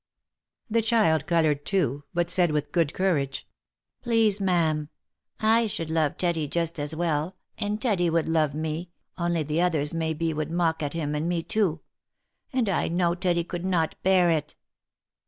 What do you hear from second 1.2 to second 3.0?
coloured too, but said, with good